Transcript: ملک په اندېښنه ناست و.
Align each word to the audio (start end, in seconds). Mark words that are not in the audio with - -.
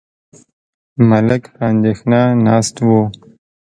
ملک 1.09 1.43
په 1.53 1.61
اندېښنه 1.71 2.21
ناست 2.45 2.75
و. 2.85 2.87